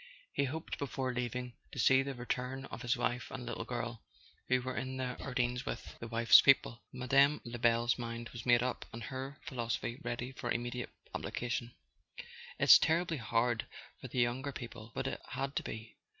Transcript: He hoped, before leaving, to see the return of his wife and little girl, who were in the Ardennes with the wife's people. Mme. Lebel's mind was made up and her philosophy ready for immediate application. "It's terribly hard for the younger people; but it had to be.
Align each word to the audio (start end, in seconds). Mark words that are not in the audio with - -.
He 0.33 0.45
hoped, 0.45 0.79
before 0.79 1.13
leaving, 1.13 1.53
to 1.73 1.77
see 1.77 2.01
the 2.01 2.15
return 2.15 2.65
of 2.71 2.81
his 2.81 2.97
wife 2.97 3.29
and 3.29 3.45
little 3.45 3.65
girl, 3.65 4.01
who 4.49 4.59
were 4.59 4.75
in 4.75 4.97
the 4.97 5.15
Ardennes 5.21 5.63
with 5.63 5.95
the 5.99 6.07
wife's 6.07 6.41
people. 6.41 6.81
Mme. 6.91 7.37
Lebel's 7.45 7.99
mind 7.99 8.29
was 8.29 8.43
made 8.43 8.63
up 8.63 8.83
and 8.91 9.03
her 9.03 9.37
philosophy 9.43 9.99
ready 10.03 10.31
for 10.31 10.49
immediate 10.49 10.89
application. 11.13 11.75
"It's 12.57 12.79
terribly 12.79 13.17
hard 13.17 13.67
for 13.99 14.07
the 14.07 14.17
younger 14.17 14.51
people; 14.51 14.91
but 14.95 15.05
it 15.05 15.21
had 15.33 15.55
to 15.57 15.61
be. 15.61 15.97